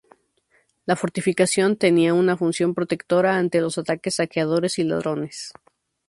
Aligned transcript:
La 0.87 0.95
fortificación 0.95 1.75
tenía 1.77 2.15
una 2.15 2.35
función 2.35 2.73
protectora 2.73 3.37
ante 3.37 3.61
los 3.61 3.77
ataques 3.77 4.15
saqueadores 4.15 4.79
y 4.79 4.83
ladrones. 4.83 5.53